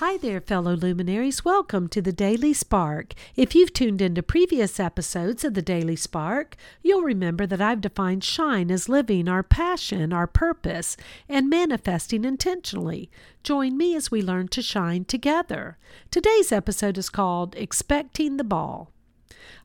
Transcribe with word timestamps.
Hi 0.00 0.16
there, 0.16 0.40
fellow 0.40 0.74
luminaries. 0.74 1.44
Welcome 1.44 1.86
to 1.88 2.00
the 2.00 2.10
Daily 2.10 2.54
Spark. 2.54 3.12
If 3.36 3.54
you've 3.54 3.74
tuned 3.74 4.00
into 4.00 4.22
previous 4.22 4.80
episodes 4.80 5.44
of 5.44 5.52
the 5.52 5.60
Daily 5.60 5.94
Spark, 5.94 6.56
you'll 6.82 7.02
remember 7.02 7.46
that 7.46 7.60
I've 7.60 7.82
defined 7.82 8.24
shine 8.24 8.70
as 8.70 8.88
living 8.88 9.28
our 9.28 9.42
passion, 9.42 10.10
our 10.10 10.26
purpose, 10.26 10.96
and 11.28 11.50
manifesting 11.50 12.24
intentionally. 12.24 13.10
Join 13.42 13.76
me 13.76 13.94
as 13.94 14.10
we 14.10 14.22
learn 14.22 14.48
to 14.48 14.62
shine 14.62 15.04
together. 15.04 15.76
Today's 16.10 16.50
episode 16.50 16.96
is 16.96 17.10
called 17.10 17.54
Expecting 17.56 18.38
the 18.38 18.42
Ball. 18.42 18.90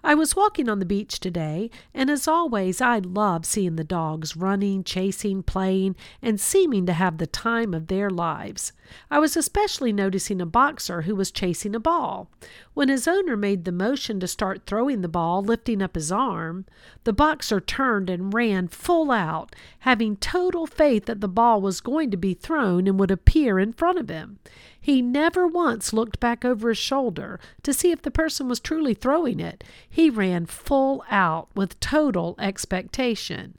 I 0.04 0.14
was 0.14 0.36
walking 0.36 0.70
on 0.70 0.80
the 0.80 0.86
beach 0.86 1.20
today, 1.20 1.72
and 1.94 2.10
as 2.10 2.28
always, 2.28 2.80
I 2.80 3.00
love 3.00 3.46
seeing 3.46 3.76
the 3.76 3.84
dogs 3.84 4.38
running, 4.38 4.84
chasing, 4.84 5.42
playing, 5.42 5.96
and 6.22 6.40
seeming 6.40 6.86
to 6.86 6.94
have 6.94 7.18
the 7.18 7.28
time 7.28 7.74
of 7.74 7.88
their 7.88 8.10
lives. 8.10 8.72
I 9.10 9.20
was 9.20 9.36
especially 9.36 9.92
noticing 9.92 10.42
a 10.42 10.46
boxer 10.46 11.04
who 11.04 11.16
was 11.16 11.32
chasing 11.32 11.76
a 11.76 11.80
ball. 11.80 12.30
When 12.76 12.90
his 12.90 13.08
owner 13.08 13.36
made 13.36 13.66
the 13.66 13.72
motion 13.72 14.20
to 14.20 14.28
start 14.28 14.68
throwing 14.68 15.02
the 15.02 15.08
ball, 15.08 15.42
lifting 15.42 15.82
up 15.82 15.96
his 15.96 16.12
arm, 16.12 16.66
the 17.04 17.14
boxer 17.14 17.60
turned 17.60 18.10
and 18.10 18.34
ran 18.34 18.68
full 18.68 19.12
out, 19.12 19.56
having 19.80 20.18
total 20.18 20.68
faith 20.68 21.06
that 21.06 21.22
the 21.22 21.28
ball 21.28 21.62
was 21.62 21.82
going 21.82 22.12
to 22.12 22.18
be 22.18 22.34
thrown 22.34 22.88
and 22.88 23.00
would 23.00 23.12
appear 23.12 23.58
in 23.58 23.74
front 23.74 23.98
of 23.98 24.10
him. 24.10 24.40
He 24.80 25.02
never 25.02 25.48
once 25.48 25.94
looked 25.94 26.20
back 26.20 26.46
over 26.46 26.70
his 26.70 26.78
shoulder 26.78 27.40
to 27.64 27.74
see 27.74 27.90
if 27.90 28.04
the 28.04 28.12
person 28.12 28.48
was 28.48 28.60
truly 28.60 28.94
throwing 28.94 29.40
it. 29.40 29.64
He 29.90 30.10
ran 30.10 30.46
full 30.46 31.04
out 31.10 31.48
with 31.56 31.80
total 31.80 32.36
expectation. 32.40 33.58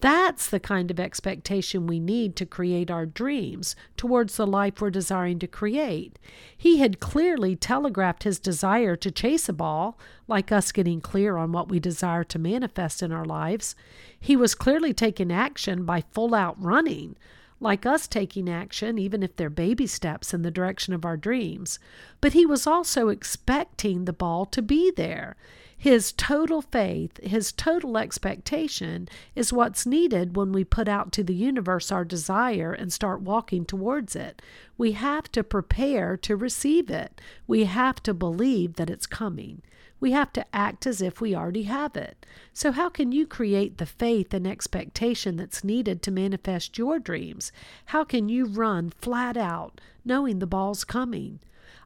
That's 0.00 0.50
the 0.50 0.60
kind 0.60 0.90
of 0.90 1.00
expectation 1.00 1.86
we 1.86 1.98
need 1.98 2.36
to 2.36 2.44
create 2.44 2.90
our 2.90 3.06
dreams 3.06 3.74
towards 3.96 4.36
the 4.36 4.46
life 4.46 4.80
we're 4.80 4.90
desiring 4.90 5.38
to 5.38 5.46
create. 5.46 6.18
He 6.54 6.76
had 6.76 7.00
clearly 7.00 7.56
telegraphed 7.56 8.24
his 8.24 8.38
desire 8.38 8.96
to 8.96 9.10
chase 9.10 9.48
a 9.48 9.54
ball, 9.54 9.98
like 10.28 10.52
us 10.52 10.72
getting 10.72 11.00
clear 11.00 11.38
on 11.38 11.52
what 11.52 11.70
we 11.70 11.80
desire 11.80 12.24
to 12.24 12.38
manifest 12.38 13.02
in 13.02 13.12
our 13.12 13.24
lives. 13.24 13.74
He 14.20 14.36
was 14.36 14.54
clearly 14.54 14.92
taking 14.92 15.32
action 15.32 15.86
by 15.86 16.02
full 16.12 16.34
out 16.34 16.62
running 16.62 17.16
like 17.60 17.86
us 17.86 18.06
taking 18.06 18.48
action, 18.48 18.98
even 18.98 19.22
if 19.22 19.36
they're 19.36 19.50
baby 19.50 19.86
steps 19.86 20.34
in 20.34 20.42
the 20.42 20.50
direction 20.50 20.92
of 20.92 21.04
our 21.04 21.16
dreams. 21.16 21.78
But 22.20 22.32
he 22.32 22.44
was 22.44 22.66
also 22.66 23.08
expecting 23.08 24.04
the 24.04 24.12
ball 24.12 24.44
to 24.46 24.60
be 24.62 24.90
there. 24.90 25.36
His 25.84 26.12
total 26.12 26.62
faith, 26.62 27.22
his 27.22 27.52
total 27.52 27.98
expectation 27.98 29.06
is 29.34 29.52
what's 29.52 29.84
needed 29.84 30.34
when 30.34 30.50
we 30.50 30.64
put 30.64 30.88
out 30.88 31.12
to 31.12 31.22
the 31.22 31.34
universe 31.34 31.92
our 31.92 32.06
desire 32.06 32.72
and 32.72 32.90
start 32.90 33.20
walking 33.20 33.66
towards 33.66 34.16
it. 34.16 34.40
We 34.78 34.92
have 34.92 35.30
to 35.32 35.44
prepare 35.44 36.16
to 36.16 36.36
receive 36.36 36.88
it. 36.88 37.20
We 37.46 37.64
have 37.64 38.02
to 38.04 38.14
believe 38.14 38.76
that 38.76 38.88
it's 38.88 39.06
coming. 39.06 39.60
We 40.00 40.12
have 40.12 40.32
to 40.32 40.46
act 40.56 40.86
as 40.86 41.02
if 41.02 41.20
we 41.20 41.34
already 41.34 41.64
have 41.64 41.96
it. 41.96 42.24
So, 42.54 42.72
how 42.72 42.88
can 42.88 43.12
you 43.12 43.26
create 43.26 43.76
the 43.76 43.84
faith 43.84 44.32
and 44.32 44.46
expectation 44.46 45.36
that's 45.36 45.62
needed 45.62 46.00
to 46.00 46.10
manifest 46.10 46.78
your 46.78 46.98
dreams? 46.98 47.52
How 47.84 48.04
can 48.04 48.30
you 48.30 48.46
run 48.46 48.88
flat 48.88 49.36
out 49.36 49.82
knowing 50.02 50.38
the 50.38 50.46
ball's 50.46 50.82
coming? 50.82 51.40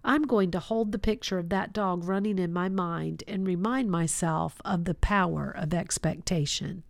I'm 0.05 0.22
going 0.22 0.50
to 0.53 0.61
hold 0.61 0.92
the 0.92 0.98
picture 0.98 1.39
of 1.39 1.48
that 1.50 1.72
dog 1.72 2.05
running 2.05 2.39
in 2.39 2.53
my 2.53 2.69
mind 2.69 3.25
and 3.27 3.47
remind 3.47 3.91
myself 3.91 4.61
of 4.64 4.84
the 4.84 4.94
power 4.94 5.55
of 5.56 5.75
expectation. 5.75 6.82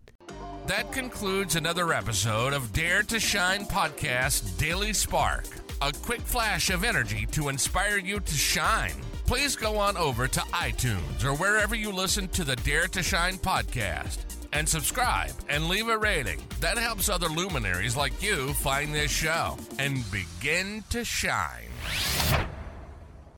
That 0.67 0.91
concludes 0.91 1.55
another 1.55 1.91
episode 1.93 2.53
of 2.53 2.71
Dare 2.73 3.01
to 3.03 3.19
Shine 3.19 3.65
Podcast 3.65 4.57
Daily 4.57 4.93
Spark. 4.93 5.45
A 5.81 5.91
quick 5.91 6.21
flash 6.21 6.69
of 6.69 6.83
energy 6.83 7.25
to 7.31 7.49
inspire 7.49 7.97
you 7.97 8.19
to 8.19 8.33
shine. 8.33 8.93
Please 9.25 9.55
go 9.55 9.77
on 9.77 9.95
over 9.97 10.27
to 10.27 10.39
iTunes 10.39 11.23
or 11.23 11.33
wherever 11.33 11.75
you 11.75 11.91
listen 11.91 12.27
to 12.29 12.43
the 12.43 12.55
Dare 12.57 12.87
to 12.87 13.01
Shine 13.01 13.37
podcast 13.37 14.17
and 14.53 14.67
subscribe 14.67 15.31
and 15.47 15.67
leave 15.67 15.87
a 15.87 15.97
rating. 15.97 16.41
That 16.59 16.77
helps 16.77 17.09
other 17.09 17.29
luminaries 17.29 17.95
like 17.95 18.21
you 18.21 18.53
find 18.53 18.93
this 18.93 19.11
show 19.11 19.57
and 19.77 20.03
begin 20.11 20.83
to 20.89 21.05
shine. 21.05 21.69